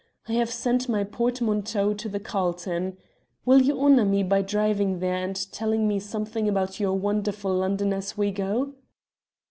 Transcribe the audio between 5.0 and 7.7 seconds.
and telling me something about your wonderful